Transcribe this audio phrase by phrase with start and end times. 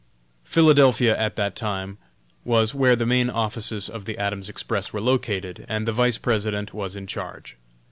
[0.43, 1.99] Philadelphia, at that time,
[2.43, 6.73] was where the main offices of the Adams Express were located, and the Vice President
[6.73, 7.55] was in charge.